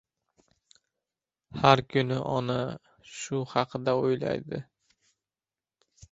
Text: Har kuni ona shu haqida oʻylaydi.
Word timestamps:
Har 1.63 1.81
kuni 1.95 2.17
ona 2.37 2.55
shu 3.17 3.41
haqida 3.51 3.95
oʻylaydi. 4.07 4.61